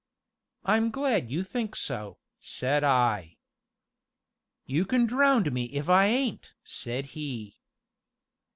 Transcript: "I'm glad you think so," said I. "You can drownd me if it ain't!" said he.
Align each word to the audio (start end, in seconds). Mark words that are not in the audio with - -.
"I'm 0.65 0.89
glad 0.89 1.29
you 1.29 1.43
think 1.43 1.75
so," 1.75 2.17
said 2.39 2.83
I. 2.83 3.37
"You 4.65 4.83
can 4.83 5.05
drownd 5.05 5.51
me 5.53 5.65
if 5.65 5.89
it 5.89 5.91
ain't!" 5.91 6.53
said 6.63 7.05
he. 7.13 7.59